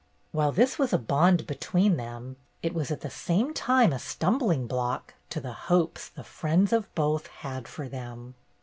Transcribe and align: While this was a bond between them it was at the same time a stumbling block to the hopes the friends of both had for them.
While 0.31 0.51
this 0.51 0.79
was 0.79 0.93
a 0.93 0.97
bond 0.97 1.45
between 1.45 1.95
them 1.95 2.37
it 2.63 2.73
was 2.73 2.89
at 2.89 3.01
the 3.01 3.09
same 3.11 3.53
time 3.53 3.93
a 3.93 3.99
stumbling 3.99 4.65
block 4.65 5.13
to 5.29 5.39
the 5.39 5.53
hopes 5.53 6.09
the 6.09 6.23
friends 6.23 6.73
of 6.73 6.89
both 6.95 7.27
had 7.27 7.67
for 7.67 7.87
them. 7.87 8.33